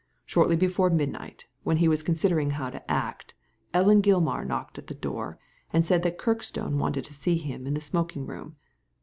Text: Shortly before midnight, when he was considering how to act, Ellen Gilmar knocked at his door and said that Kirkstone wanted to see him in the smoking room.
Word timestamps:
Shortly 0.25 0.55
before 0.55 0.89
midnight, 0.89 1.45
when 1.61 1.77
he 1.77 1.87
was 1.87 2.01
considering 2.01 2.49
how 2.49 2.71
to 2.71 2.91
act, 2.91 3.35
Ellen 3.71 4.01
Gilmar 4.01 4.43
knocked 4.47 4.79
at 4.79 4.89
his 4.89 4.97
door 4.97 5.37
and 5.71 5.85
said 5.85 6.01
that 6.01 6.17
Kirkstone 6.17 6.79
wanted 6.79 7.03
to 7.03 7.13
see 7.13 7.37
him 7.37 7.67
in 7.67 7.75
the 7.75 7.81
smoking 7.81 8.25
room. 8.25 8.55